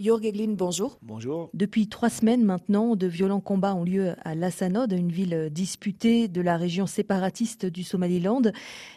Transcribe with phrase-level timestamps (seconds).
[0.00, 0.98] Jörg Eglin, bonjour.
[1.02, 1.50] Bonjour.
[1.52, 6.40] Depuis trois semaines maintenant, de violents combats ont lieu à Lassanod, une ville disputée de
[6.40, 8.40] la région séparatiste du Somaliland.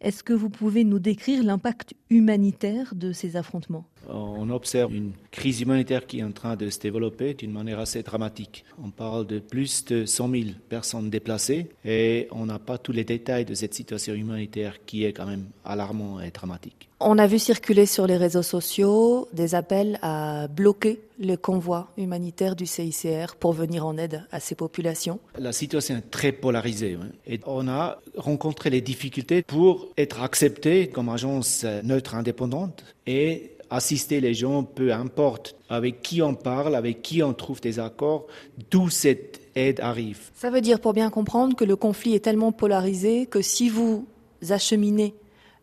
[0.00, 3.84] Est-ce que vous pouvez nous décrire l'impact humanitaire de ces affrontements?
[4.08, 8.02] On observe une crise humanitaire qui est en train de se développer d'une manière assez
[8.02, 8.64] dramatique.
[8.82, 13.04] On parle de plus de 100 000 personnes déplacées et on n'a pas tous les
[13.04, 16.88] détails de cette situation humanitaire qui est quand même alarmant et dramatique.
[17.00, 22.56] On a vu circuler sur les réseaux sociaux des appels à bloquer le convoi humanitaire
[22.56, 25.20] du CICR pour venir en aide à ces populations.
[25.38, 31.08] La situation est très polarisée et on a rencontré les difficultés pour être accepté comme
[31.08, 37.22] agence neutre indépendante et assister les gens, peu importe avec qui on parle, avec qui
[37.22, 38.26] on trouve des accords,
[38.70, 40.30] d'où cette aide arrive.
[40.34, 44.06] Ça veut dire, pour bien comprendre, que le conflit est tellement polarisé que si vous
[44.48, 45.14] acheminez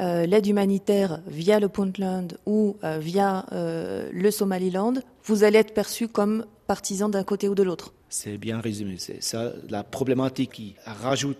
[0.00, 5.74] euh, l'aide humanitaire via le Puntland ou euh, via euh, le Somaliland, vous allez être
[5.74, 7.92] perçu comme partisan d'un côté ou de l'autre.
[8.12, 8.96] C'est bien résumé.
[8.98, 11.38] C'est ça la problématique qui rajoute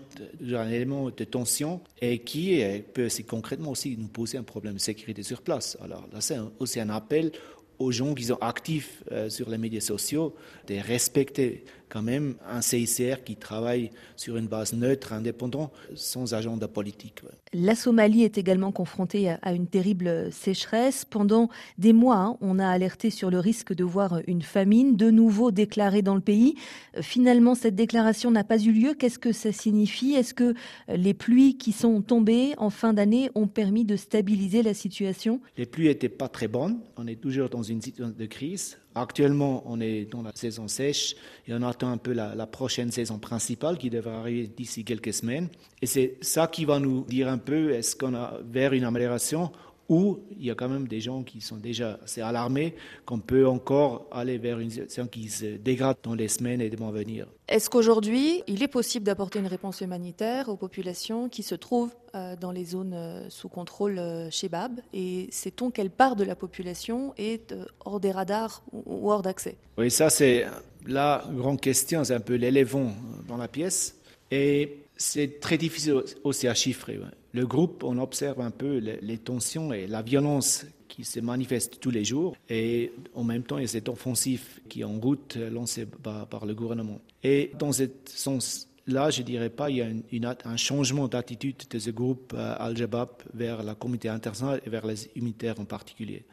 [0.53, 4.79] un élément de tension et qui peut aussi concrètement aussi nous poser un problème de
[4.79, 5.77] sécurité sur place.
[5.83, 7.33] Alors là, c'est aussi un appel
[7.77, 10.35] aux gens qui sont actifs euh, sur les médias sociaux
[10.67, 16.67] de respecter quand même un CICR qui travaille sur une base neutre, indépendante, sans agenda
[16.67, 17.21] politique.
[17.53, 21.03] La Somalie est également confrontée à une terrible sécheresse.
[21.03, 25.11] Pendant des mois, hein, on a alerté sur le risque de voir une famine de
[25.11, 26.55] nouveau déclarée dans le pays.
[27.01, 28.93] Finalement, cette déclaration n'a pas eu lieu.
[28.93, 30.13] Qu'est-ce que ça signifie?
[30.13, 30.53] Est-ce que
[30.87, 35.41] les pluies qui sont tombées en fin d'année ont permis de stabiliser la situation?
[35.57, 36.79] Les pluies n'étaient pas très bonnes.
[36.95, 38.77] On est toujours dans une situation de crise.
[38.93, 41.15] Actuellement, on est dans la saison sèche
[41.47, 45.47] et on attend un peu la, prochaine saison principale qui devrait arriver d'ici quelques semaines.
[45.81, 49.51] Et c'est ça qui va nous dire un peu est-ce qu'on a vers une amélioration
[49.91, 52.75] où il y a quand même des gens qui sont déjà assez alarmés
[53.05, 56.77] qu'on peut encore aller vers une situation qui se dégrade dans les semaines et les
[56.77, 57.27] mois à venir.
[57.49, 62.37] Est-ce qu'aujourd'hui, il est possible d'apporter une réponse humanitaire aux populations qui se trouvent euh,
[62.37, 64.79] dans les zones euh, sous contrôle euh, chez BAB?
[64.93, 67.53] Et sait-on quelle part de la population est
[67.83, 69.57] hors des radars ou hors d'accès?
[69.77, 70.45] Oui, ça c'est
[70.87, 72.93] la grande question, c'est un peu l'éléphant
[73.27, 73.97] dans la pièce.
[74.31, 76.97] Et c'est très difficile aussi à chiffrer.
[77.33, 81.91] Le groupe, on observe un peu les, tensions et la violence qui se manifeste tous
[81.91, 82.35] les jours.
[82.49, 86.45] Et en même temps, il y a cette offensive qui est en route lancée par,
[86.45, 86.99] le gouvernement.
[87.23, 91.91] Et dans ce sens-là, je dirais pas, il y a un changement d'attitude de ce
[91.91, 96.25] groupe euh, Al-Jabab vers la communauté internationale et vers les humanitaires en particulier.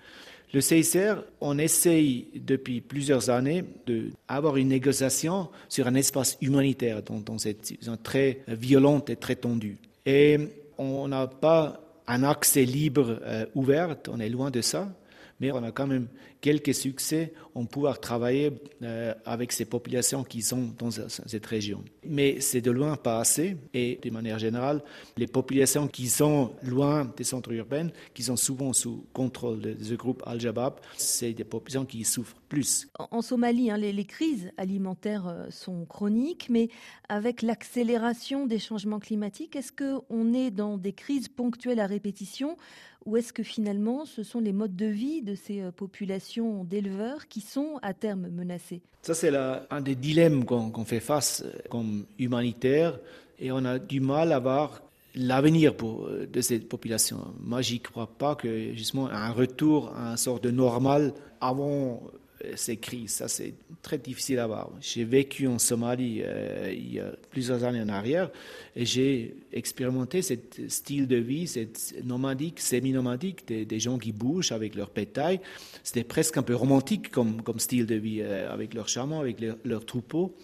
[0.52, 3.64] Le CICR, on essaye depuis plusieurs années
[4.28, 9.76] d'avoir une négociation sur un espace humanitaire dans, cette situation très violente et très tendue.
[10.06, 10.38] Et
[10.78, 14.88] on n'a pas un accès libre euh, ouvert, on est loin de ça
[15.40, 16.08] mais on a quand même
[16.40, 21.84] quelques succès en pouvoir travailler euh, avec ces populations qui sont dans cette région.
[22.04, 24.82] Mais c'est de loin pas assez et de manière générale,
[25.16, 29.94] les populations qui sont loin des centres urbains, qui sont souvent sous contrôle de ce
[29.94, 32.88] groupe Al-Jabab, c'est des populations qui souffrent plus.
[32.98, 36.68] En, Somalie, hein, les, crises alimentaires euh, sont chroniques, mais
[37.08, 42.56] avec l'accélération des changements climatiques, est-ce qu'on est dans des crises ponctuelles à répétition?
[43.06, 47.28] Ou est-ce que finalement ce sont les modes de vie de ces euh, populations d'éleveurs
[47.28, 52.06] qui sont à terme menacés Ça, c'est un des dilemmes qu'on fait face euh, comme
[52.18, 52.98] humanitaire
[53.38, 54.82] et on a du mal à voir
[55.14, 57.34] l'avenir euh, de ces populations.
[57.40, 62.02] Moi, j'y crois pas que justement un retour à un sort de normal avant
[62.54, 63.12] ces crises.
[63.14, 64.70] Ça, c'est très difficile à voir.
[64.80, 68.30] J'ai vécu en Somalie euh, il y a plusieurs années en arrière
[68.76, 70.34] et j'ai expérimenté ce
[70.68, 75.40] style de vie, cette nomadique, semi-nomadique, des, gens qui bougent avec leur bétail.
[75.82, 79.84] C'était presque un peu romantique comme, style de vie, euh, avec leurs chameaux, avec leurs
[79.84, 80.34] troupeaux.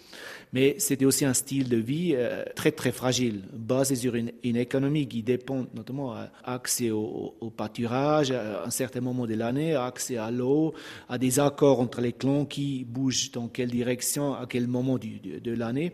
[0.53, 5.07] Mais c'était aussi un style de vie euh, très, très fragile, basé sur une, économie
[5.07, 10.17] qui dépend notamment à accès au, au pâturage à un certain moment de l'année, accès
[10.17, 10.73] à l'eau,
[11.09, 15.51] à des accords entre les clans qui bougent dans quelle direction, à quel moment de
[15.51, 15.93] l'année.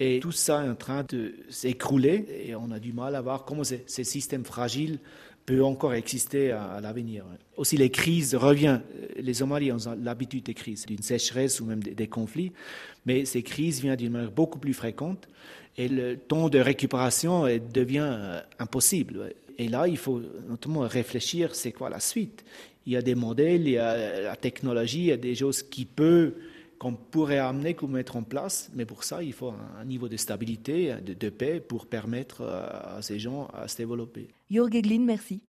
[0.00, 3.44] Et tout ça est en train de s'écrouler et on a du mal à voir
[3.44, 4.98] comment ces, systèmes fragiles
[5.44, 7.24] peuvent encore exister à, l'avenir.
[7.56, 8.82] Aussi, les crises reviennent.
[9.16, 12.52] Les Somaliens ont l'habitude des crises, d'une sécheresse ou même des, conflits,
[13.06, 15.26] mais ces crises viennent d'une manière beaucoup plus fréquente
[15.76, 19.32] et le temps de récupération devient euh, impossible.
[19.58, 22.44] Et là, il faut notamment réfléchir, c'est quoi la suite?
[22.88, 25.62] Il y a des modèles, il y a la technologie, il y a des choses
[25.62, 26.32] qui peuvent
[26.78, 30.16] qu'on pourrait amener, qu'on mettre en place, mais pour ça, il faut un, niveau de
[30.16, 34.28] stabilité, de, paix pour permettre à, ces gens à se développer.
[34.50, 35.42] Jörg Eglin, merci.